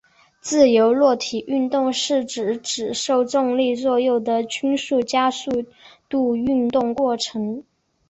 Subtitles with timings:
[0.39, 5.63] 自由落体运动是指只受重力作用的均匀加速
[6.09, 7.63] 度运动过程。